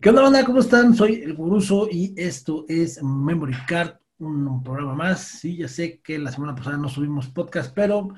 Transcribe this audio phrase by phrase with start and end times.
[0.00, 0.44] ¿Qué onda, banda?
[0.44, 0.94] ¿Cómo están?
[0.94, 5.20] Soy el Guruso y esto es Memory Card, un programa más.
[5.20, 8.08] Sí, ya sé que la semana pasada no subimos podcast, pero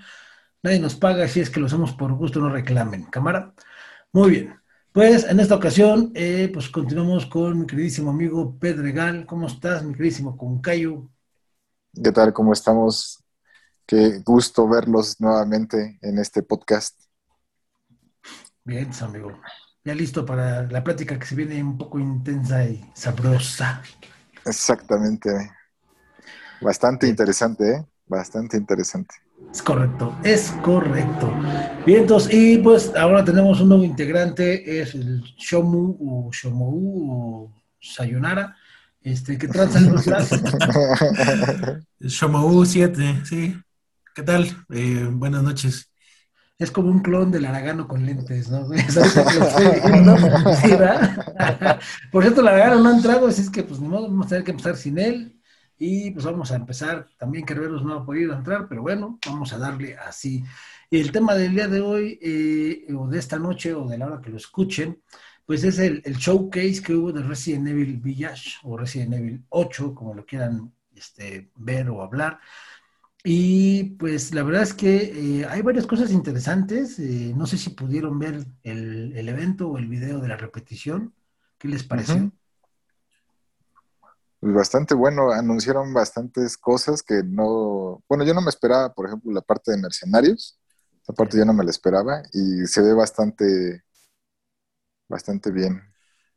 [0.63, 3.05] nadie nos paga, si es que lo hacemos por gusto, no reclamen.
[3.05, 3.55] ¿Cámara?
[4.13, 4.61] Muy bien.
[4.93, 9.27] Pues en esta ocasión, eh, pues continuamos con mi queridísimo amigo Pedregal.
[9.27, 11.09] ¿Cómo estás, mi queridísimo Concayo?
[12.03, 12.33] ¿Qué tal?
[12.33, 13.23] ¿Cómo estamos?
[13.87, 16.99] Qué gusto verlos nuevamente en este podcast.
[18.65, 19.41] Bien, amigo.
[19.87, 23.81] Ya listo para la plática que se viene un poco intensa y sabrosa.
[24.45, 25.31] Exactamente.
[26.61, 27.87] Bastante interesante, ¿eh?
[28.05, 29.15] Bastante interesante.
[29.53, 31.33] Es correcto, es correcto.
[31.87, 37.53] Bien, entonces, y pues ahora tenemos un nuevo integrante, es el Shomu o Shomu o
[37.81, 38.57] Sayonara.
[39.01, 39.79] Este, ¿qué tranza?
[42.01, 43.57] Shomu 7, sí.
[44.17, 44.49] ¿Qué tal?
[44.69, 45.89] Eh, buenas noches
[46.59, 48.61] es como un clon del Aragano con lentes, ¿no?
[52.13, 54.29] Por cierto, el Aragano no ha entrado, así es que pues ni modo, vamos a
[54.31, 55.35] tener que empezar sin él.
[55.79, 57.07] Y pues vamos a empezar.
[57.19, 60.43] También Kerberos no ha podido entrar, pero bueno, vamos a darle así.
[60.89, 64.07] Y el tema del día de hoy, eh, o de esta noche, o de la
[64.07, 65.03] hora que lo escuchen,
[65.45, 69.95] pues es el, el, showcase que hubo de Resident Evil Village, o Resident Evil 8,
[69.95, 72.39] como lo quieran este, ver o hablar.
[73.29, 76.97] Y pues la verdad es que eh, hay varias cosas interesantes.
[77.01, 81.13] Eh, no sé si pudieron ver el, evento o el video de la repetición.
[81.59, 82.31] ¿Qué les pareció?
[84.39, 85.33] Pues bastante bueno.
[85.33, 88.01] Anunciaron bastantes cosas que no.
[88.09, 90.61] Bueno, yo no me esperaba, por ejemplo, la parte de mercenarios.
[91.03, 93.83] Esa parte yo no me la esperaba y se ve bastante,
[95.09, 95.83] bastante bien.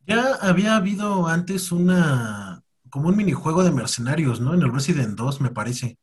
[0.07, 4.55] Ya había habido antes una, como un minijuego de mercenarios, ¿no?
[4.55, 5.99] En el Resident 2, me parece.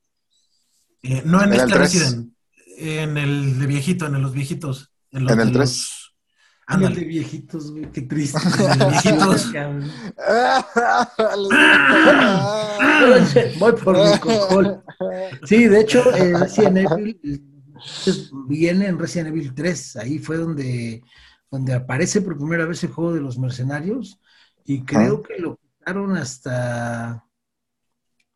[1.08, 2.32] Eh, no en, este Resident,
[2.78, 4.90] en el de viejito, en los viejitos.
[5.12, 5.88] En, el 3.
[6.68, 8.40] En el de viejitos, güey, qué triste.
[8.58, 9.52] En el de viejitos.
[13.60, 14.82] Voy por mi cocol.
[15.44, 17.20] Sí, de hecho, eh, Resident Evil
[18.48, 19.94] viene en Resident Evil 3.
[19.96, 21.04] Ahí fue donde,
[21.52, 24.18] donde aparece por primera vez el juego de los mercenarios.
[24.64, 27.22] Y creo que lo quitaron hasta.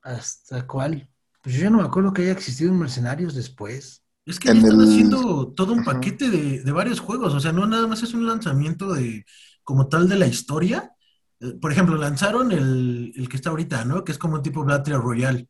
[0.03, 1.10] ¿Hasta cuál?
[1.41, 4.05] Pues yo ya no me acuerdo que haya existido un Mercenarios después.
[4.27, 8.03] Es que están haciendo todo un paquete de, varios juegos, o sea, no nada más
[8.03, 9.25] es un lanzamiento de
[9.65, 10.93] como tal de la historia.
[11.41, 14.05] Eh, por ejemplo, lanzaron el, que está ahorita, ¿no?
[14.05, 15.49] Que es como un tipo Battle Royale.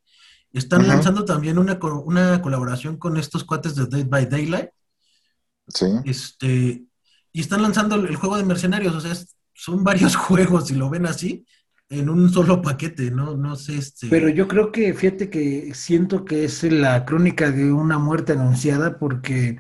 [0.53, 4.71] Están lanzando también una, una colaboración con estos cuates de Dead by Daylight.
[5.69, 5.87] Sí.
[6.05, 6.85] Este,
[7.33, 9.15] y están lanzando el, juego de mercenarios, o sea,
[9.53, 11.45] son varios juegos, si lo ven así,
[11.91, 13.37] en un solo paquete, ¿no?
[13.37, 13.77] No sé.
[13.77, 14.07] Este...
[14.09, 18.99] Pero yo creo que, fíjate que siento que es la crónica de una muerte anunciada
[18.99, 19.59] porque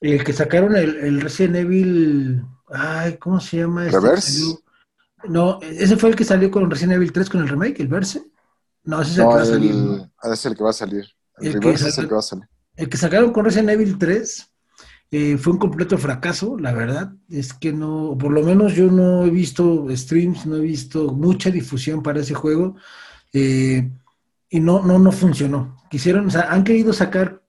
[0.00, 3.86] el que sacaron el, Resident Evil, ay, ¿cómo se llama?
[3.86, 4.56] Este ¿Reverse?
[5.24, 8.24] No, ese fue el que salió con Resident Evil 3 con el remake, el Verse.
[8.84, 10.10] No, ese es el que va a salir.
[10.22, 11.06] Es el que va a salir.
[11.38, 12.48] El, Reverse es el que va a salir.
[12.76, 14.52] El que sacaron con Resident Evil 3
[15.10, 17.14] eh, fue un completo fracaso, la verdad.
[17.28, 21.50] Es que no, por lo menos yo no he visto streams, no he visto mucha
[21.50, 22.76] difusión para ese juego
[23.32, 23.90] eh,
[24.50, 25.76] y no, no, no funcionó.
[25.90, 27.42] Quisieron, o sea, han querido sacar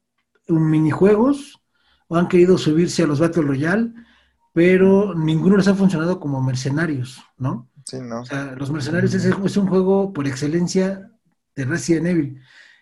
[0.48, 1.62] minijuegos
[2.08, 3.94] o han querido subirse a los Battle Royale,
[4.54, 7.70] pero ninguno les ha funcionado como mercenarios, ¿no?
[7.86, 8.22] Sí, no.
[8.22, 11.12] O sea, los mercenarios es, es un juego por excelencia
[11.56, 12.42] de Resident Evil.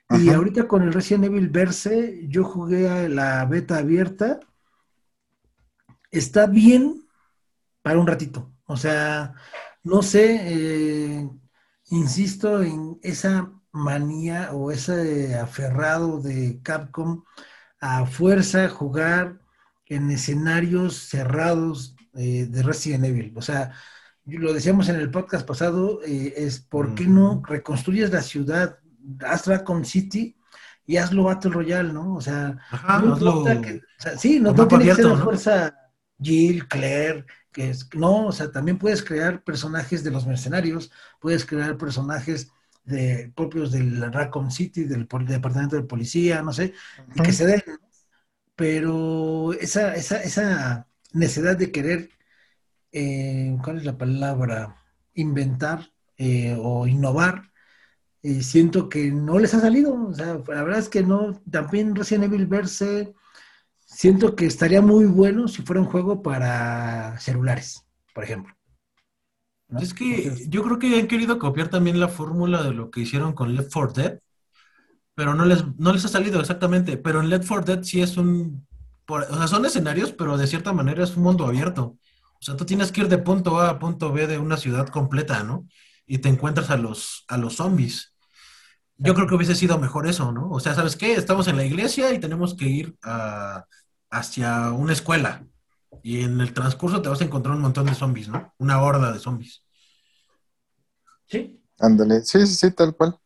[0.10, 4.40] Y ahorita con el Resident Evil Verse, yo jugué a la beta abierta
[6.12, 7.04] está bien
[7.82, 8.52] para un ratito.
[8.66, 9.34] O sea,
[9.84, 11.30] no sé, eh,
[11.90, 17.24] insisto en esa manía o ese aferrado de Capcom
[17.80, 19.40] a fuerza jugar
[19.86, 23.34] en escenarios cerrados eh, de Resident Evil.
[23.36, 23.72] O sea,
[24.26, 28.80] lo decíamos en el podcast pasado, eh, es ¿por qué no reconstruyes la ciudad,
[29.26, 30.36] haz Raccoon City
[30.86, 32.16] y hazlo Battle Royale, ¿no?
[32.16, 33.82] O sea, no hazlo, que,
[34.18, 35.76] sí, no, tiene que ser fuerza
[36.22, 41.46] Jill, Claire, que es, no, o sea, también puedes crear personajes de los mercenarios, puedes
[41.46, 42.52] crear personajes
[42.86, 46.74] de, propios del Raccoon City, del, departamento de policía, no sé,
[47.24, 47.64] que se den,
[48.56, 52.10] pero esa, esa, esa necesidad de querer,
[52.92, 54.84] eh, ¿cuál es la palabra?
[55.14, 57.52] Inventar eh, o innovar,
[58.24, 61.96] eh, siento que no les ha salido, o sea, la verdad es que no, también
[61.96, 63.14] Resident Evil verse
[63.98, 67.84] siento que estaría muy bueno si fuera un juego para celulares,
[68.14, 68.54] por ejemplo.
[69.80, 73.34] Es que yo creo que han querido copiar también la fórmula de lo que hicieron
[73.34, 74.20] con Left 4 Dead,
[75.16, 76.98] pero no les, no les ha salido exactamente.
[76.98, 78.68] Pero en Left 4 Dead sí es un.
[79.08, 81.98] o sea, son escenarios, pero de cierta manera es un mundo abierto.
[82.40, 84.88] O sea, tú tienes que ir de punto A a punto B de una ciudad
[84.90, 85.68] completa, ¿no?
[86.06, 88.14] Y te encuentras a los, a los zombies.
[88.96, 90.52] Yo creo que hubiese sido mejor eso, ¿no?
[90.52, 91.14] O sea, ¿sabes qué?
[91.14, 92.96] Estamos en la iglesia y tenemos que ir
[94.10, 95.46] hacia una escuela.
[96.04, 98.54] Y en el transcurso te vas a encontrar un montón de zombies, ¿no?
[98.58, 99.64] Una horda de zombies.
[101.28, 101.60] Sí.
[101.80, 103.18] Ándale, sí, sí, sí, tal cual.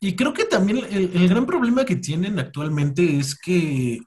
[0.00, 4.00] Y creo que también el, gran problema que tienen actualmente es que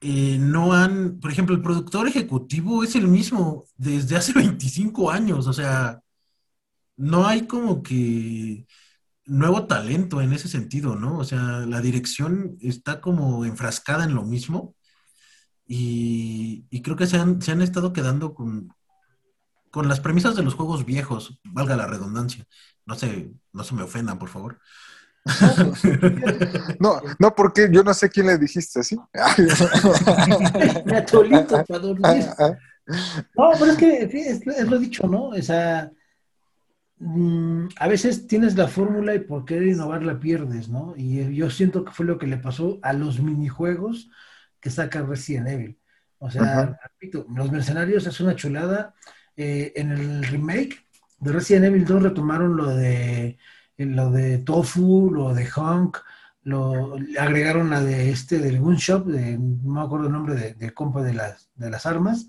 [0.00, 5.46] eh, no han, por ejemplo, el productor ejecutivo es el mismo desde hace 25 años,
[5.46, 6.00] o sea,
[6.96, 8.66] no hay como que
[9.26, 11.18] nuevo talento en ese sentido, ¿no?
[11.18, 14.74] O sea, la dirección está como enfrascada en lo mismo
[15.66, 18.74] y, creo que se han, se han estado quedando con,
[19.70, 22.44] con las premisas de los juegos viejos, valga la redundancia.
[22.86, 24.58] No se, no se me ofendan, por favor.
[26.80, 28.96] No, no, porque yo no sé quién le dijiste así.
[31.66, 32.26] para dormir.
[33.34, 35.28] No, pero es que es, lo dicho, ¿no?
[35.28, 35.90] O sea,
[36.98, 40.92] mm, a veces tienes la fórmula y por querer innovar la pierdes, ¿no?
[40.94, 44.10] Y yo siento que fue lo que le pasó a los minijuegos
[44.64, 45.78] que saca Resident Evil.
[46.16, 48.94] O sea, repito, Los Mercenarios es una chulada.
[49.36, 50.86] Eh, en el remake
[51.18, 53.36] de Resident Evil 2 retomaron lo de
[53.76, 55.98] lo de Tofu, lo de Hunk,
[56.44, 60.72] lo agregaron la de este del Gunshop, de, no me acuerdo el nombre de, de
[60.72, 62.28] compa de las, de las armas,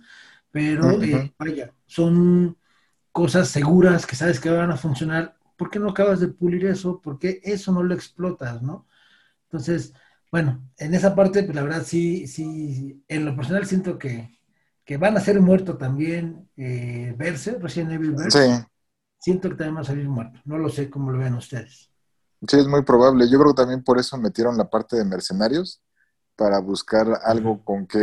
[0.52, 2.58] pero eh, vaya, son
[3.14, 5.38] cosas seguras que sabes que van a funcionar.
[5.56, 7.00] ¿Por qué no acabas de pulir eso?
[7.00, 8.88] ¿Por qué eso no lo explotas, no?
[9.44, 9.94] Entonces,
[10.36, 14.36] bueno, en esa parte, pues la verdad sí, sí, en lo personal siento que,
[15.00, 18.58] van a ser muertos también eh, Verse, Resident Evil Verse.
[18.58, 18.66] Sí
[19.26, 20.40] siento que también va a salir muerto.
[20.46, 21.90] No lo sé cómo lo ven ustedes.
[22.48, 23.28] Sí, es muy probable.
[23.28, 25.82] Yo creo que también por eso metieron la parte de mercenarios,
[26.36, 28.00] para buscar algo con que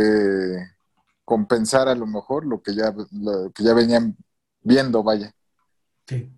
[1.23, 2.93] compensar a lo mejor lo que ya,
[3.53, 4.17] que ya venían
[4.61, 5.33] viendo, vaya.
[6.07, 6.29] Sí.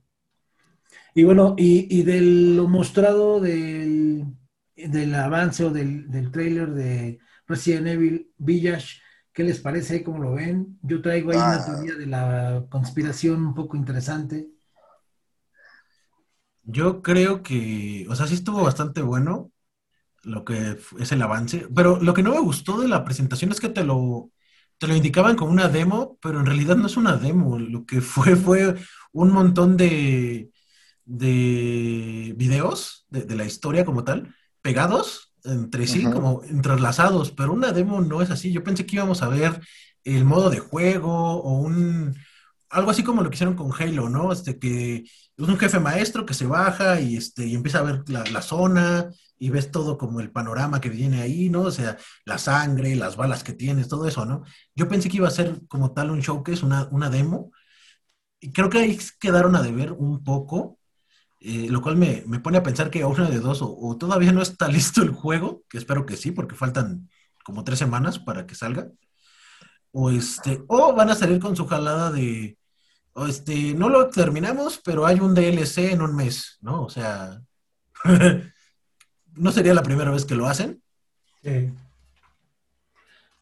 [1.15, 4.25] Y bueno, y, de lo mostrado del,
[5.15, 9.01] avance o del, del trailer de Resident Evil Village,
[9.31, 10.03] ¿qué les parece?
[10.03, 10.79] ¿Cómo lo ven?
[10.81, 11.65] Yo traigo ahí una ah.
[11.65, 14.47] teoría de la conspiración un poco interesante.
[16.63, 19.51] Yo creo que, o sea, sí estuvo bastante bueno
[20.23, 23.59] lo que es el avance, pero lo que no me gustó de la presentación es
[23.59, 24.31] que te lo,
[24.79, 28.01] te lo indicaban como una demo, pero en realidad no es una demo, lo que
[28.01, 28.75] fue fue
[29.11, 30.51] un montón de,
[31.05, 38.01] de videos de, la historia como tal, pegados entre sí, como entrelazados, pero una demo
[38.01, 38.51] no es así.
[38.51, 39.61] Yo pensé que íbamos a ver
[40.03, 42.15] el modo de juego o un,
[42.71, 44.31] algo así como lo que hicieron con Halo, ¿no?
[44.31, 48.03] Este que es un jefe maestro que se baja y este y empieza a ver
[48.09, 51.61] la, zona y ves todo como el panorama que viene ahí, ¿no?
[51.61, 51.95] O sea,
[52.25, 54.45] la sangre, las balas que tienes, todo eso, ¿no?
[54.73, 57.51] Yo pensé que iba a ser como tal un showcase, una, una demo,
[58.39, 60.79] y creo que ahí quedaron a deber un poco,
[61.47, 64.41] eh, lo cual me, pone a pensar que una de dos, o, o, todavía no
[64.41, 67.09] está listo el juego, que espero que sí, porque faltan
[67.43, 68.89] como tres semanas para que salga,
[69.91, 72.57] o este, o van a salir con su jalada de,
[73.27, 76.83] este, no lo terminamos, pero hay un DLC en un mes, ¿no?
[76.83, 77.41] O sea,
[79.33, 80.81] no sería la primera vez que lo hacen.
[81.43, 81.71] Sí.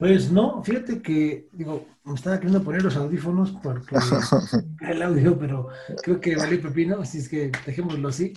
[0.04, 3.96] Pues no, fíjate que, digo, me estaba queriendo poner los audífonos porque
[4.82, 5.70] el audio, pero
[6.04, 8.34] creo que vale pepino, así es que dejémoslo así.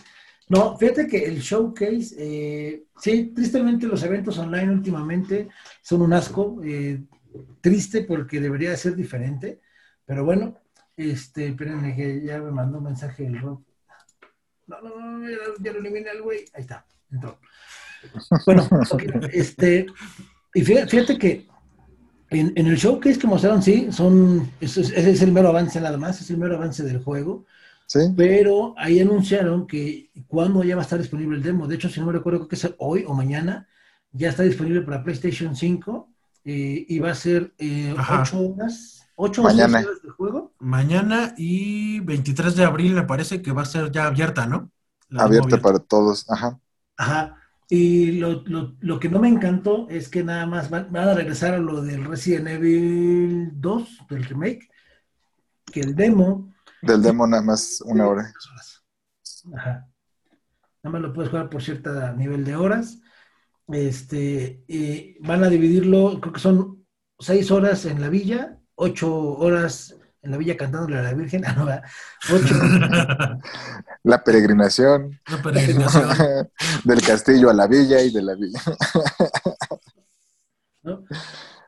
[0.49, 5.49] No, fíjate que el showcase, eh, sí, tristemente los eventos online últimamente
[5.82, 7.02] son un asco, eh,
[7.61, 9.61] triste porque debería ser diferente,
[10.04, 10.61] pero bueno,
[10.96, 13.61] este, espérenme que ya me mandó un mensaje el Rob.
[14.68, 16.44] No, no, no, ya, lo eliminé al güey.
[16.54, 17.40] Ahí está, entró.
[18.46, 18.68] Bueno,
[19.32, 19.87] este,
[20.54, 21.56] y fíjate, que
[22.30, 26.21] en, en, el showcase que mostraron, sí, son, ese es, el mero avance nada más,
[26.21, 27.45] es el mero avance del juego.
[27.87, 28.00] ¿Sí?
[28.16, 31.68] Pero ahí anunciaron que cuando ya va a estar disponible el demo.
[31.68, 33.68] De hecho, si no me recuerdo, creo que es hoy o mañana,
[34.11, 36.09] ya está disponible para PlayStation 5
[36.45, 39.78] eh, y va a ser eh, 8 horas ¿Ocho Mañana.
[39.78, 40.52] horas de juego?
[40.59, 44.71] Mañana y 23 de abril me parece que va a ser ya abierta, ¿no?
[45.16, 46.59] abierta, para todos, ajá.
[46.99, 47.38] Ajá.
[47.68, 48.44] Y lo,
[48.80, 52.04] lo, que no me encantó es que nada más van, a regresar a lo del
[52.04, 54.68] Resident Evil 2, del remake,
[55.73, 56.54] que el demo...
[56.82, 58.32] Del demo nada más una hora.
[59.56, 59.88] Ajá.
[60.82, 63.00] Nada más lo puedes jugar por cierto nivel de horas.
[63.68, 66.87] Este, y van a dividirlo, creo que son
[67.18, 69.96] seis horas en la villa ocho horas
[70.26, 71.45] en la villa cantándole a la Virgen.
[71.47, 71.83] Ah,
[72.33, 72.54] ocho.
[74.02, 75.18] La peregrinación.
[75.26, 76.09] La peregrinación.
[76.85, 78.61] Del castillo a la villa y de la villa.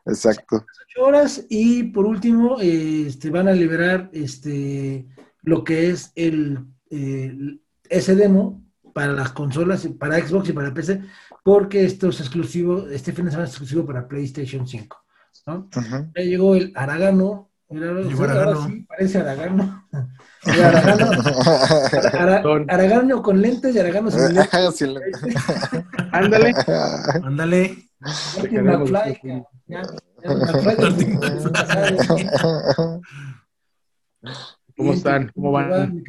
[0.05, 0.57] Exacto.
[0.57, 5.07] Ocho horas y por último, este, van a liberar este,
[5.41, 6.65] lo que es el,
[7.89, 8.63] ese demo
[8.93, 11.01] para las consolas, para Xbox y para PC,
[11.43, 14.97] porque esto es exclusivo, este fin de semana es exclusivo para PlayStation 5.
[15.47, 15.69] ¿no?
[16.15, 19.87] Ya llegó el Aragano, ahora sí, parece Aragano.
[22.13, 25.21] Aragano, Aragano con lentes y Aragano sin lentes.
[26.11, 26.53] Ándale.
[27.23, 27.77] Ándale.
[34.75, 35.31] ¿Cómo están?
[35.35, 36.03] ¿Cómo van?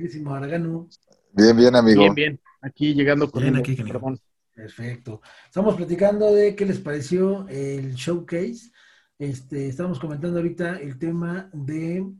[1.33, 2.03] Bien, bien, amigo.
[2.03, 2.41] Bien, bien.
[2.63, 3.77] Aquí llegando con bien, aquí,
[4.55, 5.23] Perfecto.
[5.47, 8.71] Estamos platicando de qué les pareció el showcase.
[9.21, 12.11] Este, estamos comentando ahorita el tema de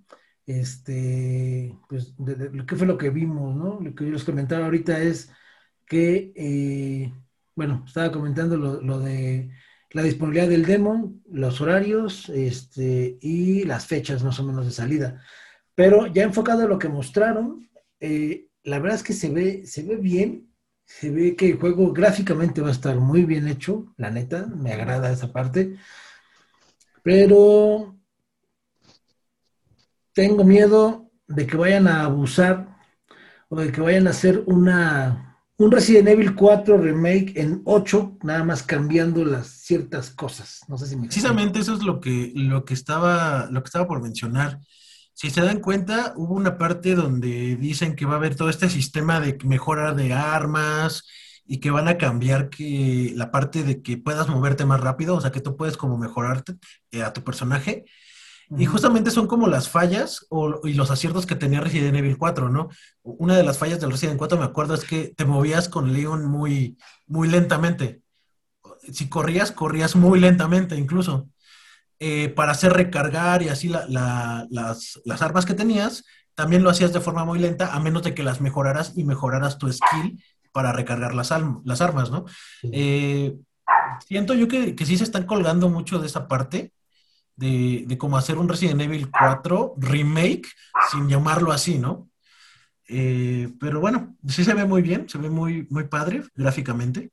[0.45, 3.81] este, pues, de, qué fue lo que vimos, ¿no?
[3.81, 5.31] Lo que yo les comentaba ahorita es
[5.87, 7.11] que, eh,
[7.57, 9.51] bueno, estaba comentando lo, de
[9.93, 15.23] la disponibilidad del demo, los horarios este, y las fechas más o menos de salida.
[15.75, 17.67] Pero ya enfocado a lo que mostraron,
[17.99, 20.53] eh, la verdad es que se ve, se ve bien,
[20.85, 24.75] se ve que el juego gráficamente va a estar muy bien hecho, la neta, me
[24.75, 25.79] agrada esa parte.
[27.03, 27.97] Pero
[30.13, 32.77] tengo miedo de que vayan a abusar
[33.49, 35.31] o de que vayan a hacer una
[35.61, 40.61] un Resident Evil 4 remake en 8, nada más cambiando las ciertas cosas.
[40.69, 43.87] No sé si me Precisamente eso es lo que, lo que estaba, lo que estaba
[43.87, 44.59] por mencionar.
[45.13, 48.71] Si se dan cuenta, hubo una parte donde dicen que va a haber todo este
[48.71, 51.05] sistema de mejora de armas
[51.53, 55.21] y que van a cambiar que la parte de que puedas moverte más rápido, o
[55.21, 56.55] sea, que tú puedes como mejorarte
[56.93, 57.85] eh, a tu personaje.
[58.57, 62.51] Y justamente son como las fallas o, y los aciertos que tenía Resident Evil 4,
[62.51, 62.69] ¿no?
[63.03, 66.25] Una de las fallas del Resident 4, me acuerdo, es que te movías con Leon
[66.25, 66.79] muy,
[67.09, 68.01] muy lentamente.
[68.93, 71.29] Si corrías, corrías muy lentamente incluso.
[71.99, 76.05] Eh, para hacer recargar y así las, armas que tenías,
[76.37, 79.59] también lo hacías de forma muy lenta, a menos de que las mejoraras y mejoraras
[79.59, 81.33] tu skill para recargar las,
[81.65, 82.25] las armas, ¿no?
[82.63, 83.37] Eh,
[84.07, 86.73] siento yo que, que sí se están colgando mucho de esa parte
[87.41, 90.47] de, cómo hacer un Resident Evil 4 remake,
[90.91, 92.11] sin llamarlo así, ¿no?
[92.87, 97.11] Eh, pero bueno, sí se ve muy bien, se ve muy, muy padre gráficamente.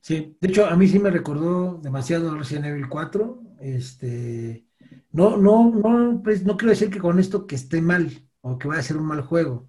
[0.00, 3.42] Sí, de hecho a mí sí me recordó demasiado Resident Evil 4.
[3.60, 4.66] Este,
[5.10, 8.10] no, no, no, pues no quiero decir que con esto que esté mal
[8.40, 9.66] o que vaya a ser un mal juego.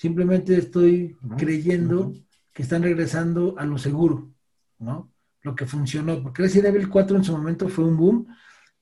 [0.00, 2.14] Simplemente estoy creyendo
[2.54, 4.32] que están regresando a lo seguro,
[4.78, 5.12] ¿no?
[5.42, 8.26] Lo que funcionó, porque Resident Evil 4 en su momento fue un boom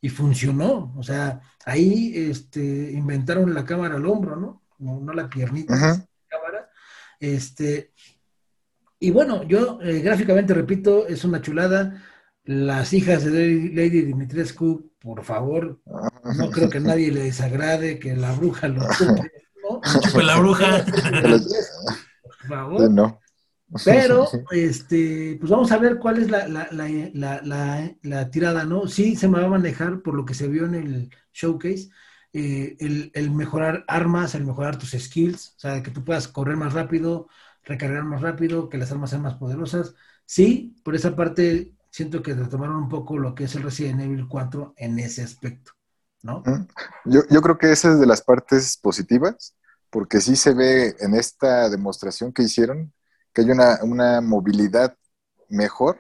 [0.01, 0.95] y funcionó.
[0.97, 4.63] O sea, ahí este, inventaron la cámara al hombro, ¿no?
[4.79, 6.71] No, la piernita, la cámara.
[7.19, 7.93] Este,
[9.01, 12.01] y bueno, yo eh, gráficamente repito, es una chulada.
[12.45, 15.81] Las hijas de Lady Dimitrescu, por favor,
[16.37, 18.83] no creo que nadie le desagrade que la bruja lo
[20.25, 20.85] la bruja.
[22.23, 22.91] por favor.
[22.91, 23.21] No.
[23.85, 28.87] Pero, este, pues vamos a ver cuál es la, la, la, la, tirada, ¿no?
[28.87, 31.91] Sí se me va a manejar, por lo que se vio en el showcase,
[32.33, 36.57] eh, el, el, mejorar armas, el mejorar tus skills, o sea, que tú puedas correr
[36.57, 37.29] más rápido,
[37.65, 39.95] recargar más rápido, que las armas sean más poderosas.
[40.25, 44.29] Sí, por esa parte siento que retomaron un poco lo que es el Resident Evil
[44.29, 45.73] 4 en ese aspecto,
[46.23, 46.43] ¿no?
[47.05, 49.55] Yo, yo creo que esa es de las partes positivas,
[49.91, 52.93] porque sí se ve en esta demostración que hicieron
[53.33, 54.97] que hay una, movilidad
[55.49, 55.99] mejor,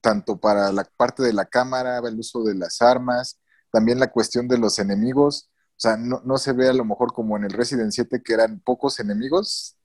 [0.00, 3.38] tanto para la parte de la cámara, el uso de las armas,
[3.70, 5.50] también la cuestión de los enemigos.
[5.70, 8.60] O sea, no, se ve a lo mejor como en el Resident 7 que eran
[8.60, 9.76] pocos enemigos,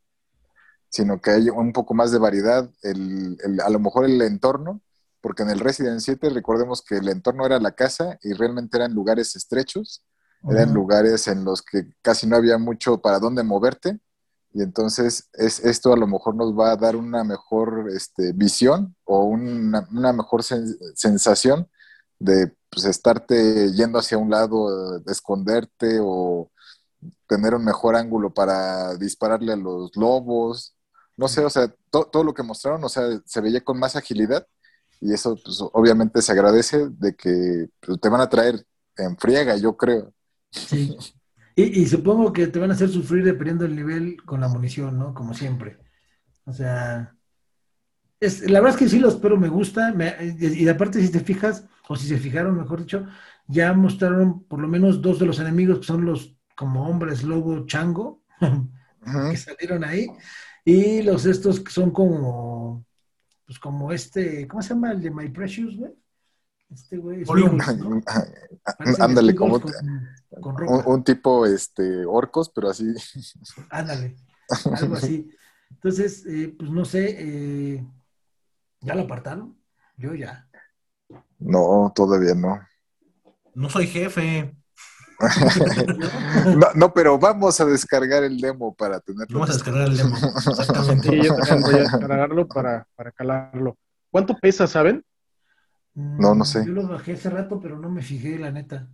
[0.90, 2.70] sino que hay un poco más de variedad,
[3.64, 4.82] a lo mejor el entorno,
[5.22, 8.94] porque en el Resident 7 recordemos que el entorno era la casa y realmente eran
[8.94, 10.04] lugares estrechos,
[10.50, 14.00] eran lugares en los que casi no había mucho para dónde moverte,
[14.54, 18.96] y entonces es, esto a lo mejor nos va a dar una mejor este, visión
[19.04, 21.70] o una, mejor sensación
[22.20, 26.52] de pues, estarte yendo hacia un lado, esconderte o
[27.28, 30.76] tener un mejor ángulo para dispararle a los lobos.
[31.16, 34.48] No sé, o sea, todo lo que mostraron, o sea, se veía con más agilidad
[35.00, 38.66] y eso pues, obviamente se agradece de que pues, te van a traer
[38.98, 40.14] en friega, yo creo.
[40.52, 40.96] Sí.
[41.56, 45.16] Y, supongo que te van a hacer sufrir dependiendo del nivel con la munición, ¿no?
[45.16, 45.80] Como siempre.
[46.46, 47.16] O sea,
[48.20, 49.92] es, la verdad es que sí los pero me gusta.
[50.40, 53.08] y aparte, si te fijas, o si se fijaron, mejor dicho,
[53.48, 57.66] ya mostraron por lo menos dos de los enemigos que son los como hombres lobo
[57.66, 58.24] chango,
[59.32, 60.08] que salieron ahí.
[60.64, 62.86] Y los estos que son como,
[63.46, 65.94] pues como este, ¿cómo se llama el de My Precious, güey?
[66.70, 67.30] Este güey es
[69.00, 69.62] Ándale, como
[70.86, 72.94] un, tipo este orcos, pero así.
[73.70, 74.18] Ándale,
[74.78, 75.30] algo así.
[75.70, 77.88] Entonces, eh, pues no sé, eh,
[78.82, 79.58] ¿ya lo apartaron?
[79.96, 80.48] Yo ya.
[81.40, 82.60] No, todavía no.
[83.54, 84.56] No soy jefe.
[86.76, 89.40] no, pero vamos a descargar el demo para tenerlo.
[89.40, 90.16] Vamos a descargar el demo.
[90.16, 91.10] Exactamente.
[91.10, 93.78] Sí, yo también voy a descargarlo para, para calarlo.
[94.12, 95.04] ¿Cuánto pesa, saben?
[95.98, 96.64] No, no sé.
[96.64, 98.88] Yo lo bajé hace rato, pero no me fijé, la neta.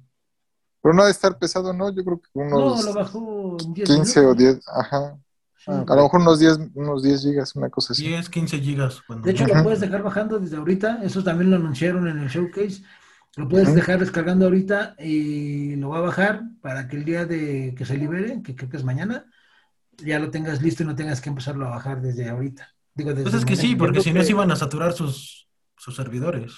[0.81, 1.93] Pero no ha de estar pesado, ¿no?
[1.93, 5.17] Yo creo que unos no, lo bajó 15 o 10, ajá.
[5.67, 8.07] Ah, a lo mejor unos 10, unos 10 gigas, una cosa así.
[8.07, 9.01] 10, 15 gigas.
[9.21, 11.03] De hecho, lo puedes dejar bajando desde ahorita.
[11.03, 12.83] Eso también lo anunciaron en el showcase.
[13.35, 17.75] Lo puedes dejar descargando ahorita y lo va a bajar para que el día de
[17.77, 19.25] que se libere, que creo que es mañana,
[19.97, 22.69] ya lo tengas listo y no tengas que empezarlo a bajar desde ahorita.
[22.93, 25.95] Digo, desde pues es que sí, porque si no se iban a saturar sus, sus
[25.95, 26.53] servidores.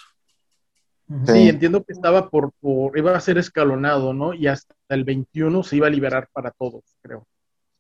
[1.26, 4.34] Sí, entiendo que estaba por, por, iba a ser escalonado, ¿no?
[4.34, 7.28] Y hasta el 21 se iba a liberar para todos, creo.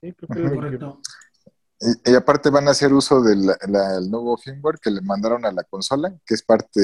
[0.02, 1.02] Sí, creo que el Correcto.
[2.06, 3.42] Y, aparte van a hacer uso del
[4.10, 6.80] nuevo firmware que le mandaron a la consola, que es parte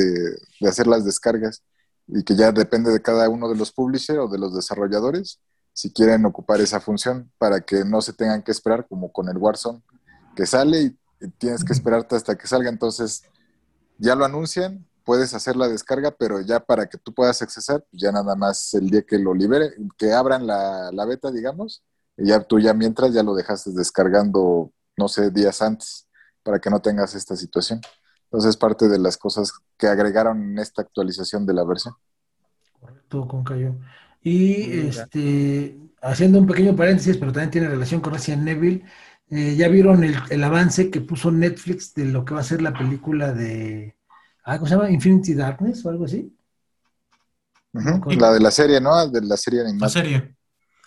[0.59, 1.63] de hacer las descargas
[2.07, 5.39] y que ya depende de cada uno de los publishers o de los desarrolladores
[5.73, 9.37] si quieren ocupar esa función para que no se tengan que esperar como con el
[9.37, 9.81] Warzone
[10.35, 10.97] que sale y,
[11.37, 12.67] tienes que esperarte hasta que salga.
[12.67, 13.23] Entonces
[13.99, 18.01] ya lo anuncian, puedes hacer la descarga, pero ya para que tú puedas accesar, pues
[18.01, 21.83] ya nada más el día que lo libere, que abran la, la beta, digamos,
[22.15, 26.07] y ya tú ya mientras ya lo dejaste descargando, no sé, días antes,
[26.43, 27.81] para que no tengas esta situación.
[28.23, 31.93] Entonces es parte de las cosas que agregaron en esta actualización de la versión.
[32.79, 33.75] Correcto, con Cayo.
[34.21, 38.85] Y este, haciendo un pequeño paréntesis, pero también tiene relación con Resident Evil,
[39.29, 42.71] eh, ya vieron el, avance que puso Netflix de lo que va a ser la
[42.71, 43.97] película de,
[44.43, 44.89] ah, ¿cómo se llama?
[44.89, 46.35] Infinity Darkness o algo así.
[47.73, 49.07] La de la serie, ¿no?
[49.07, 49.85] De la serie animada.
[49.85, 50.35] La serie.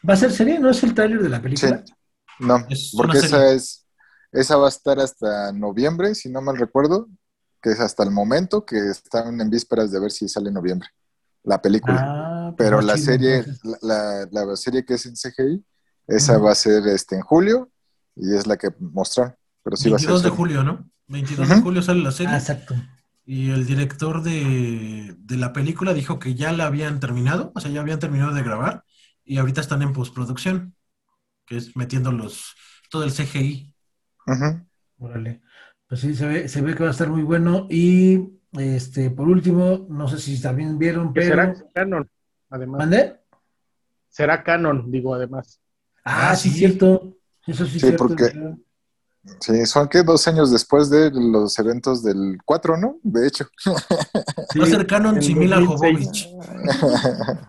[0.08, 0.58] ¿Va a ser serie?
[0.58, 1.82] ¿No es el trailer de la película?
[1.84, 1.94] Sí.
[2.40, 3.86] No, porque esa es,
[4.32, 7.08] esa va a estar hasta noviembre, si no mal recuerdo,
[7.62, 10.88] que es hasta el momento que están en vísperas de ver si sale en noviembre
[11.44, 12.00] la película.
[12.00, 13.44] Ah, pues Pero la serie,
[13.82, 15.64] la, la, serie que es en CGI,
[16.08, 17.70] esa va a ser este en julio
[18.16, 19.34] y es la que mostraron.
[19.62, 20.90] Pero sí 22 va a ser de julio, ¿no?
[21.06, 22.32] 22 de julio sale la serie.
[22.32, 22.74] Ah, exacto.
[23.26, 27.70] Y el director de, de, la película dijo que ya la habían terminado, o sea,
[27.70, 28.84] ya habían terminado de grabar
[29.24, 30.74] y ahorita están en postproducción,
[31.46, 32.54] que es metiendo los,
[32.90, 33.74] todo el CGI.
[34.98, 35.42] Órale.
[35.88, 37.66] Pues sí, se ve, se ve que va a estar muy bueno.
[37.70, 41.28] Y este, por último, no sé si también vieron, pero.
[41.28, 42.10] Será canon,
[42.50, 42.78] además.
[42.78, 43.20] ¿Mande?
[44.08, 45.60] Será canon, digo, además.
[46.04, 47.16] Ah, ah sí, cierto.
[47.46, 48.32] Eso sí, sí cierto, porque.
[49.40, 52.98] Sí, son que dos años después de los eventos del 4, ¿no?
[53.02, 53.46] De hecho.
[54.62, 56.28] A ser canon Simila Jovovich.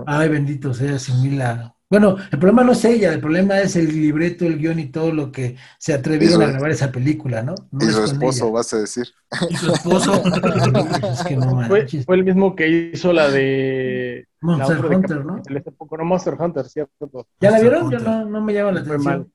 [0.05, 4.43] Ay, bendito sea Simila bueno, el problema no es ella, el problema es el libreto,
[4.45, 7.53] el guion y todo lo que se atrevieron a grabar esa película, ¿no?
[7.79, 9.07] y su esposo, vas a decir.
[9.49, 10.23] Y su esposo.
[11.67, 14.27] fue, el mismo que hizo la de...
[14.41, 15.41] Monster Hunter, ¿no?
[15.47, 17.27] no Monster Hunter, ¿cierto?
[17.39, 17.91] ¿Ya la vieron?
[17.91, 19.31] Yo no, no me llama la atención.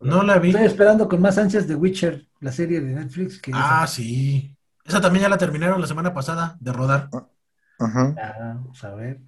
[0.00, 0.50] No la vi.
[0.50, 3.40] Estoy esperando con más ansias de Witcher, la serie de Netflix.
[3.40, 4.56] Que ah, sí.
[4.84, 7.08] Esa también ya la terminaron la semana pasada de rodar.
[7.78, 8.14] Ajá.
[8.38, 9.20] vamos a ver.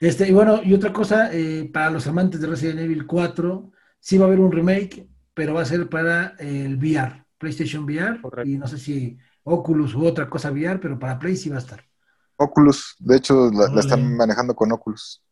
[0.00, 4.18] Este, y bueno, y otra cosa, eh, para los amantes de Resident Evil 4, sí
[4.18, 8.58] va a haber un remake, pero va a ser para el VR, PlayStation VR, y
[8.58, 11.84] no sé si Oculus u otra cosa VR, pero para Play sí va a estar.
[12.36, 15.22] Oculus, de hecho la, están manejando con Oculus.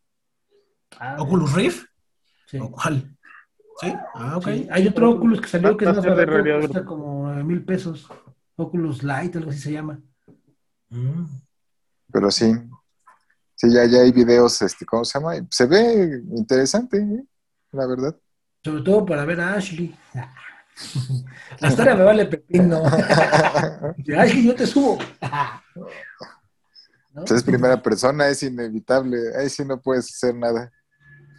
[0.98, 1.86] Ah, ¿Oculus Rift?
[2.46, 2.58] Sí.
[2.58, 3.16] ¿O cuál?
[3.80, 3.94] ¿Sí?
[4.14, 4.48] Ah, ok.
[4.70, 8.06] Hay otro Oculus que salió que es más barato, cuesta como mil pesos.
[8.56, 9.98] Oculus Light, algo así se llama.
[10.90, 11.24] Mm.
[12.12, 12.52] Pero sí,
[13.60, 15.34] Sí, ya, ya hay videos, este, ¿cómo se llama?
[15.50, 17.24] Se ve interesante, ¿eh?
[17.72, 18.16] la verdad.
[18.64, 19.94] Sobre todo para ver a Ashley.
[21.60, 22.82] La historia me vale pepino.
[24.18, 24.96] Ashley, yo te subo.
[27.12, 27.22] ¿No?
[27.22, 29.36] Es primera persona, es inevitable.
[29.36, 30.72] Ahí sí no puedes hacer nada.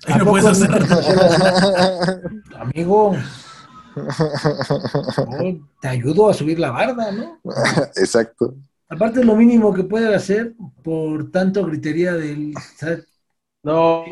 [0.08, 0.70] Ahí no puedes hacer.
[2.60, 3.16] Amigo.
[5.82, 7.40] te ayudo a subir la barda, ¿no?
[7.96, 8.56] Exacto.
[8.90, 12.54] Aparte es lo mínimo que puede hacer por tanto gritería del...
[13.64, 14.04] No.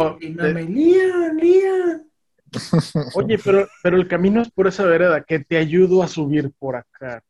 [3.13, 6.75] Oye, pero, pero el camino es por esa vereda, que te ayudo a subir por
[6.75, 7.21] acá.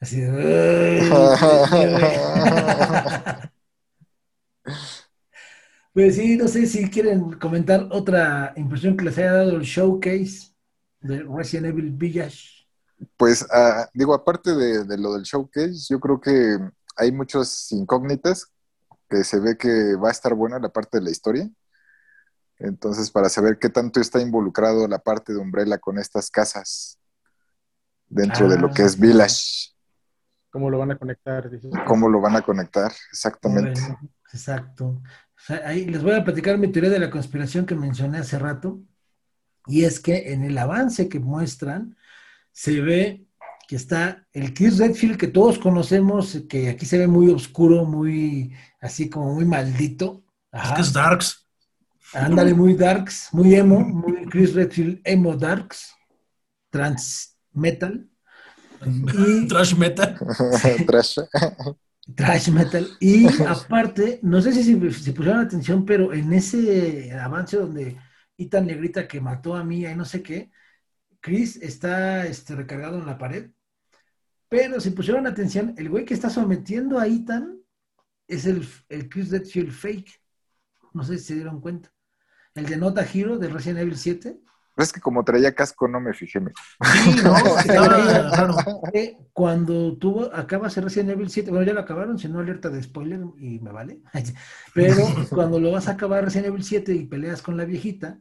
[0.00, 0.20] Así
[5.94, 10.52] Pues sí, no sé si quieren comentar otra impresión que les haya dado el showcase
[11.00, 12.66] de Resident Evil Village.
[13.16, 16.58] Pues, ah, digo, aparte de, lo del showcase, yo creo que
[16.96, 18.50] hay muchas incógnitas
[19.08, 21.48] que se ve que va a estar buena la parte de la historia.
[22.58, 26.98] Entonces, para saber qué tanto está involucrado la parte de Umbrella con estas casas
[28.08, 28.98] dentro de lo que es ah.
[29.00, 29.70] Village.
[30.50, 31.48] ¿Cómo lo van a conectar?
[31.86, 32.92] ¿Cómo lo van a conectar?
[33.12, 33.80] Exactamente.
[34.32, 35.00] exacto.
[35.64, 38.80] Ahí les voy a platicar mi teoría de la conspiración que mencioné hace rato.
[39.66, 41.96] Y es que en el avance que muestran,
[42.52, 43.26] se ve
[43.66, 48.52] que está el Chris Redfield que todos conocemos, que aquí se ve muy oscuro, muy
[48.80, 50.22] así como muy maldito.
[50.52, 51.46] Es que es Darks.
[52.12, 55.92] Ándale, muy Darks, muy emo, muy Chris Redfield emo Darks,
[56.70, 58.08] trans metal.
[58.86, 60.18] Y, trash metal.
[62.14, 62.50] trash.
[62.50, 62.88] metal.
[63.00, 67.96] Y aparte, no sé si se pusieron atención, pero en ese avance donde
[68.36, 70.50] Ethan le grita que mató a mí y no sé qué,
[71.20, 73.50] Chris está este, recargado en la pared.
[74.48, 77.58] Pero si pusieron atención, el güey que está sometiendo a Ethan
[78.28, 80.20] es el, el Chris Redfield fake.
[80.92, 81.92] No sé si se dieron cuenta.
[82.54, 84.38] El de Nota Hero de Resident Evil 7
[84.76, 86.40] es que como traía casco no me fijé.
[86.40, 87.34] Sí, no,
[87.64, 88.56] claro.
[89.32, 93.20] Cuando tuvo, acaba Resident Evil 7, bueno, ya lo acabaron, si no alerta de spoiler
[93.38, 94.00] y me vale.
[94.74, 94.96] Pero
[95.30, 98.18] cuando lo vas a acabar Resident Evil 7 y peleas con la viejita,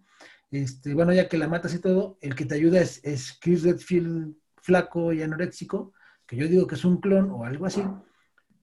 [0.51, 3.63] este, bueno, ya que la matas y todo, el que te ayuda es, es Chris
[3.63, 5.93] Redfield flaco y anoréxico,
[6.27, 7.83] que yo digo que es un clon o algo así,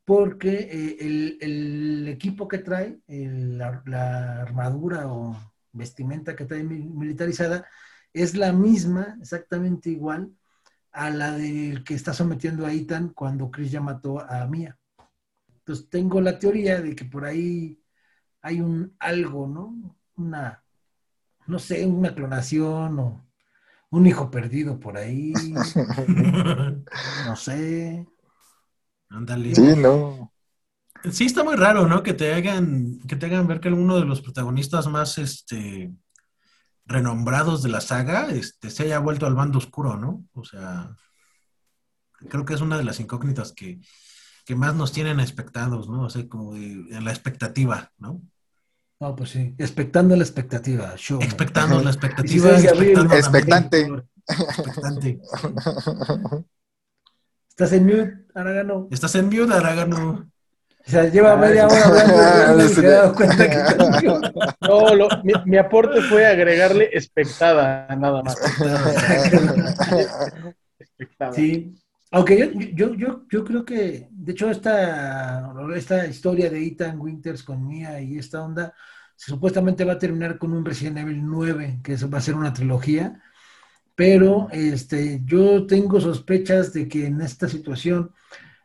[0.05, 5.37] porque eh, el, equipo que trae, la armadura o
[5.73, 7.67] vestimenta que trae militarizada,
[8.13, 10.33] es la misma, exactamente igual
[10.93, 14.77] a la del que está sometiendo a Ethan cuando Chris ya mató a Mia.
[15.59, 17.81] Entonces tengo la teoría de que por ahí
[18.43, 19.97] hay un algo, ¿no?
[20.17, 20.65] Una,
[21.47, 23.27] no sé, una clonación o
[23.91, 25.33] un hijo perdido por ahí.
[27.27, 28.07] no sé.
[29.09, 29.55] Ándale.
[29.55, 30.33] Sí, no.
[31.11, 32.03] Sí, está muy raro, ¿no?
[32.03, 35.93] Que te hagan, que te hagan ver que uno de los protagonistas más este,
[36.85, 40.25] renombrados de la saga este, se haya vuelto al bando oscuro, ¿no?
[40.35, 40.95] O sea,
[42.29, 43.81] creo que es una de las incógnitas que,
[44.57, 46.03] más nos tienen expectados, ¿no?
[46.03, 48.21] O sea, como en la expectativa, ¿no?
[48.99, 50.93] No, pues sí, expectando la expectativa.
[50.97, 51.23] Show.
[51.23, 52.59] Expectando la expectativa.
[52.59, 53.89] expectante.
[54.27, 55.21] Expectante.
[57.49, 58.89] Estás en mute, Aragano.
[58.91, 60.29] Estás en mute, Aragano.
[60.87, 63.59] O sea, lleva media hora hablando y dado cuenta que
[64.61, 68.37] No, lo, mi, mi, aporte fue agregarle expectada, nada más.
[71.35, 71.75] Sí.
[72.11, 77.43] Aunque yo, yo, yo, yo creo que, de hecho, esta, esta historia de Ethan Winters
[77.43, 78.75] con Mia y esta onda,
[79.15, 82.53] supuestamente va a terminar con un Resident Evil 9, que eso va a ser una
[82.53, 83.23] trilogía,
[83.95, 88.13] pero este, yo tengo sospechas de que en esta situación,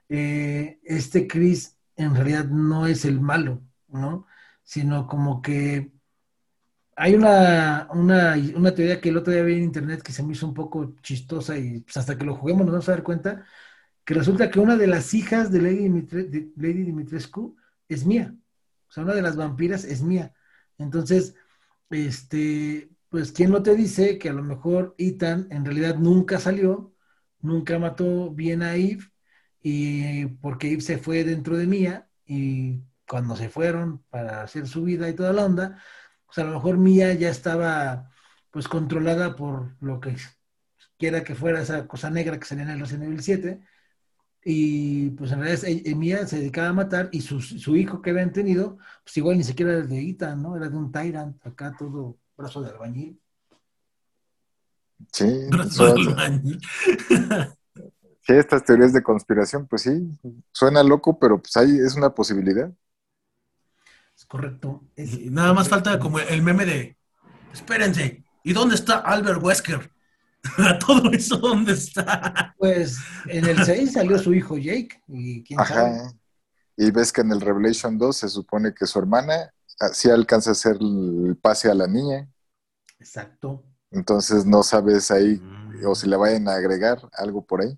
[0.10, 4.28] eh, este Chris en realidad no es el malo, ¿no?
[4.64, 5.92] Sino como que
[6.96, 10.34] hay una, una, una, teoría que el otro día vi en internet que se me
[10.34, 13.46] hizo un poco chistosa y pues, hasta que lo juguemos nos vamos a dar cuenta
[14.06, 17.58] que resulta que una de las hijas de Lady, Dimitrescu
[17.90, 18.36] es mía.
[18.88, 20.34] O sea, una de las vampiras es mía.
[20.78, 21.36] Entonces,
[21.90, 26.94] este, pues, ¿quién no te dice que a lo mejor Ethan en realidad nunca salió,
[27.42, 29.04] nunca mató bien a Eve
[29.68, 35.10] y porque se fue dentro de Mía y cuando se fueron para hacer su vida
[35.10, 35.82] y toda la onda,
[36.28, 38.12] pues a lo mejor Mía ya estaba
[38.52, 40.18] pues controlada por lo que
[41.00, 43.62] quiera que fuera esa cosa negra que salía en el Resident Evil 7
[44.44, 48.12] y pues en realidad e, Mía se dedicaba a matar y su, su, hijo que
[48.12, 50.56] habían tenido, pues igual ni siquiera era de Ethan, ¿no?
[50.56, 53.20] Era de un Tyrant, acá todo brazo de albañil.
[55.12, 55.48] Sí.
[55.50, 56.62] Brazo de albañil.
[58.26, 60.10] Sí, estas teorías de conspiración, pues sí,
[60.52, 62.72] suena loco, pero pues ahí es una posibilidad.
[64.18, 64.84] Es correcto.
[65.30, 66.98] nada más falta como el meme de,
[67.54, 69.92] espérense, ¿y dónde está Albert Wesker?
[70.58, 72.56] ¿A todo eso dónde está?
[72.58, 76.12] Pues en el 6 salió su hijo Jake, y quién Ajá.
[76.78, 80.50] Y ves que en el Revelation 2 se supone que su hermana ah, sí alcanza
[80.50, 82.28] a hacer el pase a la niña.
[83.00, 83.64] Exacto.
[83.92, 85.40] Entonces no sabes ahí,
[85.86, 87.78] o si le vayan a agregar algo por ahí.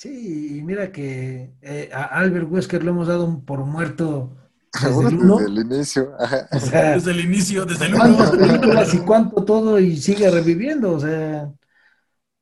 [0.00, 4.34] Sí, y mira que eh, a Albert Wesker lo hemos dado por muerto
[4.72, 5.08] desde
[5.44, 6.16] el, inicio.
[6.50, 10.92] desde el inicio, desde el ¿Cuántas películas y cuánto todo y sigue reviviendo?
[10.92, 11.52] O sea,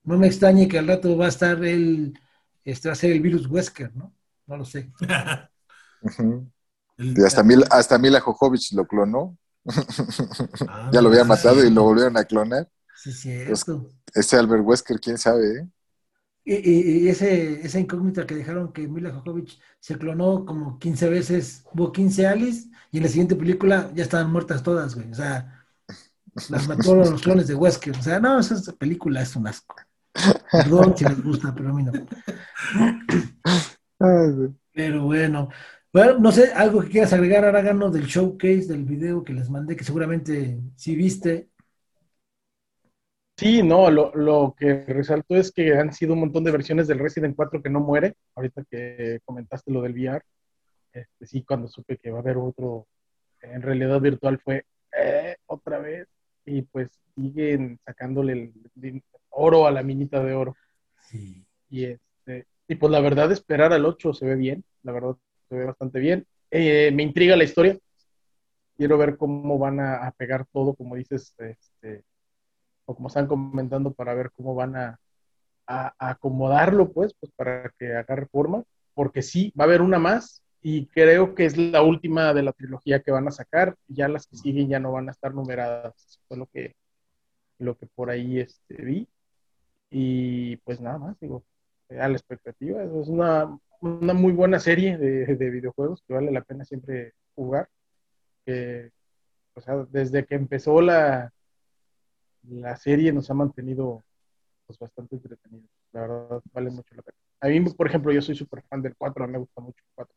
[0.04, 2.16] no me extrañe que al rato va a estar él,
[2.64, 4.14] este, va a ser el virus Wesker, ¿no?
[4.46, 4.92] No lo sé.
[6.96, 9.36] y hasta, Mila, hasta Mila Jojovic lo clonó.
[10.68, 12.70] Ah, ya lo había matado y lo volvieron a clonar.
[12.94, 13.90] Sí, cierto.
[14.14, 15.68] ese Albert Wesker, quién sabe, ¿eh?
[16.50, 21.92] Y, ese, esa incógnita que dejaron que Mila Jovovich se clonó como 15 veces, hubo
[21.92, 25.10] 15 Alice, y en la siguiente película ya estaban muertas todas, güey.
[25.10, 25.66] O sea,
[26.48, 27.94] las mató los clones de Wesker.
[27.98, 29.76] O sea, no, esa película es un asco.
[30.50, 31.92] Perdón si les gusta, pero a mí no.
[34.72, 35.50] Pero bueno.
[35.92, 39.76] Bueno, no sé, algo que quieras agregar, Aragano, del showcase, del video que les mandé,
[39.76, 41.50] que seguramente sí viste.
[43.38, 46.98] Sí, no, lo, lo, que resalto es que han sido un montón de versiones del
[46.98, 48.16] Resident 4 que no muere.
[48.34, 50.20] Ahorita que comentaste lo del VR,
[50.92, 52.88] este, sí, cuando supe que va a haber otro
[53.40, 56.08] en realidad virtual fue eh, otra vez.
[56.46, 60.56] Y pues siguen sacándole el, oro a la minita de oro.
[61.04, 61.46] Sí.
[61.70, 65.16] Y este, y pues la verdad, esperar al 8 se ve bien, la verdad
[65.48, 66.26] se ve bastante bien.
[66.50, 67.78] Eh, me intriga la historia.
[68.76, 72.02] Quiero ver cómo van a, pegar todo, como dices, este,
[72.88, 74.98] o como están comentando, para ver cómo van a,
[75.66, 78.64] acomodarlo, pues, pues, para que haga forma.
[78.94, 82.52] Porque sí, va a haber una más, y creo que es la última de la
[82.52, 83.76] trilogía que van a sacar.
[83.88, 85.94] Ya las que siguen ya no van a estar numeradas.
[85.96, 86.76] Eso fue lo que,
[87.58, 89.08] lo que por ahí este, vi.
[89.90, 91.44] Y pues nada más, digo,
[91.90, 92.82] a la expectativa.
[92.82, 97.68] Es una, una muy buena serie de, de, videojuegos que vale la pena siempre jugar.
[98.46, 98.90] Que,
[99.54, 101.32] o sea, desde que empezó la,
[102.48, 104.02] la serie nos ha mantenido
[104.66, 105.70] pues, bastante entretenidos.
[105.92, 107.16] La verdad, vale mucho la pena.
[107.40, 110.14] A mí, por ejemplo, yo soy súper fan del 4, me gusta mucho el 4.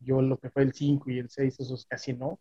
[0.00, 2.38] Yo lo que fue el 5 y el 6, esos casi no.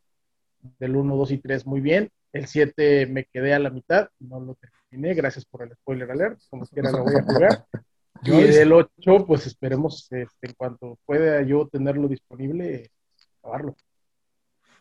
[0.79, 2.09] Del 1, 2 y 3 muy bien.
[2.31, 6.39] El 7 me quedé a la mitad, no lo terminé, gracias por el spoiler alert,
[6.49, 7.65] como quiera lo voy a jugar.
[8.23, 12.91] y el 8, pues esperemos este, en cuanto pueda yo tenerlo disponible,
[13.39, 13.75] acabarlo.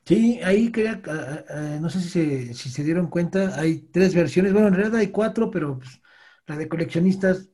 [0.08, 4.14] Sí, ahí quería, ah, ah, no sé si se, si se dieron cuenta, hay tres
[4.14, 6.00] versiones, bueno, en realidad hay cuatro, pero pues,
[6.46, 7.50] la de coleccionistas,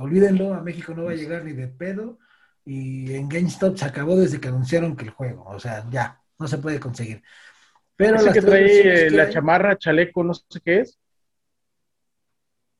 [0.00, 2.18] olvídenlo, a México no va a llegar ni de pedo,
[2.64, 6.48] y en GameStop se acabó desde que anunciaron que el juego, o sea, ya, no
[6.48, 7.22] se puede conseguir.
[7.96, 10.98] Pero que trae la chamarra, chaleco, no sé qué es.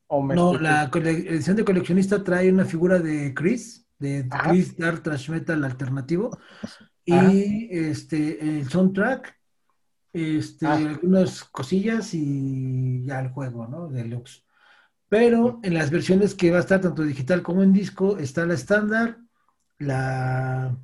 [0.09, 5.63] no, la edición de coleccionista trae una figura de Chris, de Chris Dark Trash Metal
[5.63, 6.35] alternativo,
[7.05, 9.37] y este el soundtrack,
[10.13, 10.75] este, ah.
[10.75, 13.89] algunas cosillas y ya el juego, ¿no?
[13.89, 14.43] Deluxe.
[15.09, 18.53] Pero en las versiones que va a estar tanto digital como en disco está la
[18.53, 19.17] estándar,
[19.77, 20.75] la.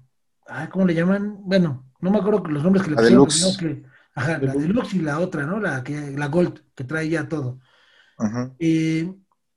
[0.47, 1.38] Ah, ¿Cómo le llaman?
[1.41, 3.27] Bueno, no me acuerdo los nombres que le pusieron.
[3.57, 3.84] Que,
[4.15, 5.60] ajá, la deluxe y la otra, ¿no?
[5.60, 7.60] La, que, la Gold, que trae ya todo.
[8.60, 9.12] Eh,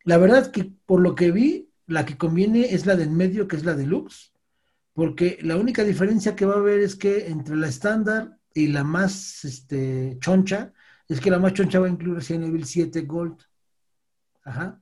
[0.04, 3.56] la verdad que por lo que vi, la que conviene es la del medio, que
[3.56, 4.33] es la deluxe,
[4.94, 8.84] porque la única diferencia que va a haber es que entre la estándar y la
[8.84, 10.72] más este, choncha,
[11.08, 13.38] es que la más choncha va a incluir Resident Evil 7 Gold.
[14.44, 14.80] Ajá.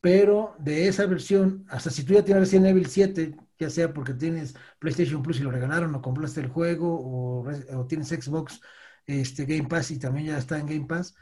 [0.00, 4.14] Pero de esa versión, hasta si tú ya tienes Resident Evil 7 ya sea porque
[4.14, 8.60] tienes PlayStation Plus y lo regalaron o compraste el juego o, tienes Xbox
[9.06, 11.14] este, Game Pass y también ya está en Game Pass,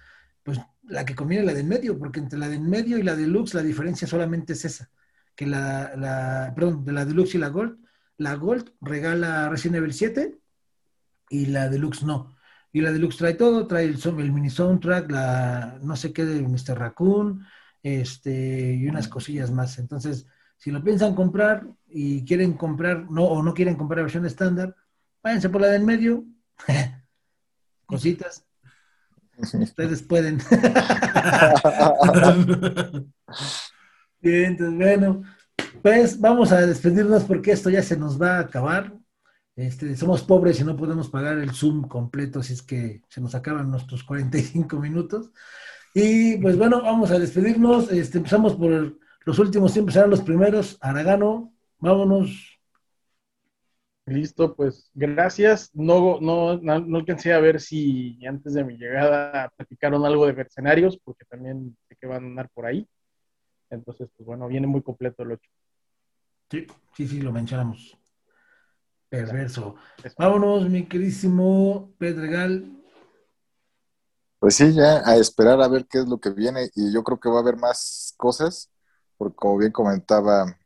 [0.43, 2.99] pues la que conviene es la de en medio, porque entre la de en medio
[2.99, 4.91] y la deluxe la diferencia solamente es esa,
[5.35, 7.79] que la, la perdón, de la deluxe y la gold,
[8.19, 10.39] la gold regala Resident Evil 7
[11.31, 12.37] y la deluxe no.
[12.73, 16.43] Y la deluxe trae todo, trae el, el mini soundtrack, la no sé qué de
[16.43, 16.79] Mr.
[16.79, 17.45] Raccoon,
[17.83, 19.79] este, y unas cosillas más.
[19.79, 20.27] Entonces,
[20.57, 24.75] si lo piensan comprar y quieren comprar, no, o no quieren comprar la versión estándar,
[25.23, 26.25] váyanse por la del medio.
[27.87, 28.45] Cositas.
[29.39, 30.39] Ustedes pueden.
[34.21, 35.23] Bien, entonces, bueno,
[35.83, 38.93] pues vamos a despedirnos porque esto ya se nos va a acabar.
[39.57, 43.35] Este, somos pobres y no podemos pagar el Zoom completo, así es que se nos
[43.35, 45.31] acaban nuestros 45 minutos.
[45.95, 47.91] Y pues bueno, vamos a despedirnos.
[47.91, 50.79] Este, empezamos por los últimos siempre serán los primeros.
[50.81, 52.61] Aragano, vámonos.
[54.07, 55.71] Listo, pues gracias.
[55.75, 60.97] No, no, no, alcancé a ver si antes de mi llegada platicaron algo de mercenarios,
[61.03, 62.87] porque también sé que van a andar por ahí.
[63.71, 65.51] Entonces, pues bueno, viene muy completo el 8.
[66.51, 67.97] Sí, sí, sí, lo mencionamos.
[69.09, 69.77] Perverso.
[70.19, 72.73] Vámonos, mi queridísimo Pedregal.
[74.39, 77.19] Pues sí, ya a esperar a ver qué es lo que viene y yo creo
[77.19, 78.71] que va a haber más cosas
[79.17, 80.59] porque como bien comentaba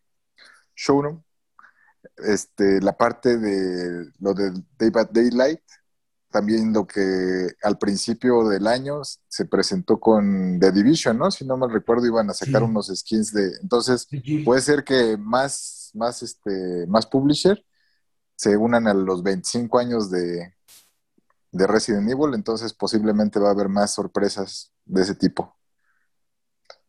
[0.74, 1.22] Showroom,
[2.18, 5.62] este, la parte de lo de Day by Daylight,
[6.30, 11.30] también lo que al principio del año se presentó con The Division, ¿no?
[11.30, 13.52] Si no mal recuerdo, iban a sacar unos skins de.
[13.62, 14.08] Entonces,
[14.44, 17.64] puede ser que más, más, este, más publisher
[18.36, 20.54] se unan a los 25 años de,
[21.52, 25.54] de Resident Evil, entonces posiblemente va a haber más sorpresas de ese tipo.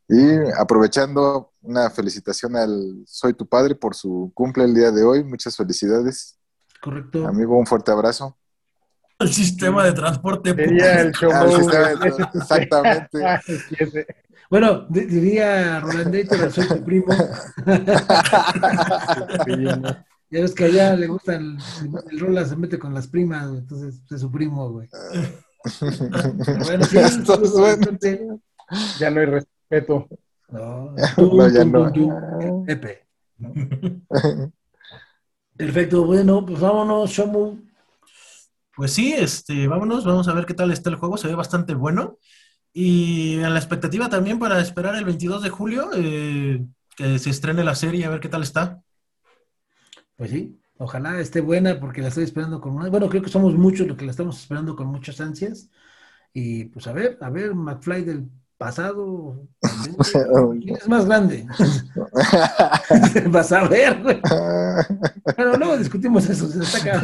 [0.07, 5.23] Y aprovechando una felicitación al Soy tu padre por su cumple el día de hoy.
[5.23, 6.37] Muchas felicidades.
[6.81, 7.25] Correcto.
[7.25, 8.37] Amigo, un fuerte abrazo.
[9.21, 11.31] El sistema de transporte Sería el show.
[11.33, 11.91] Ah, sistema
[12.33, 14.05] exactamente.
[14.49, 17.05] Bueno, di- diría Rolandator, soy tu primo.
[20.33, 21.57] Ya ves que allá le gusta el,
[22.09, 24.87] el rola, se mete con las primas, güey, entonces es su primo, güey.
[26.65, 28.27] Bueno, sí, bastante.
[28.97, 30.07] Ya no hay respeto.
[30.49, 31.91] No, No, ya no.
[32.65, 33.05] Pepe.
[35.57, 37.57] Perfecto, bueno, pues vámonos, Shomu.
[38.81, 41.75] Pues sí, este, vámonos, vamos a ver qué tal está el juego, se ve bastante
[41.75, 42.17] bueno.
[42.73, 46.65] Y en la expectativa también para esperar el 22 de julio, eh,
[46.97, 48.81] que se estrene la serie, a ver qué tal está.
[50.15, 52.89] Pues sí, ojalá esté buena porque la estoy esperando con una...
[52.89, 55.69] Bueno, creo que somos muchos los que la estamos esperando con muchas ansias.
[56.33, 59.47] Y pues a ver, a ver, McFly del pasado.
[60.61, 61.47] ¿Quién es más grande?
[63.29, 64.21] Vas a ver, güey.
[65.35, 67.01] Pero luego discutimos eso, se está.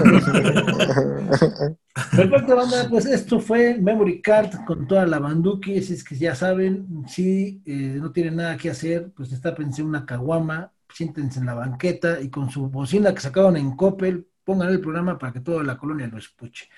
[2.16, 6.36] Perfecto, banda, pues esto fue Memory Card con toda la banduki, si es que ya
[6.36, 11.56] saben, si eh, no tienen nada que hacer, pues destápense una caguama, siéntense en la
[11.56, 15.64] banqueta y con su bocina que sacaron en Coppel, pongan el programa para que toda
[15.64, 16.70] la colonia lo escuche.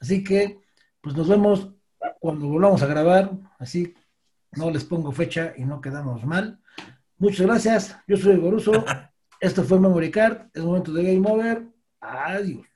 [0.00, 0.58] Así que,
[1.00, 1.70] pues nos vemos
[2.18, 3.94] cuando volvamos a grabar, así
[4.56, 6.58] no les pongo fecha y no quedamos mal.
[7.18, 8.72] Muchas gracias, yo soy Goruso,
[9.40, 11.66] esto fue Memory Card, es momento de Game Over,
[12.00, 12.73] adiós.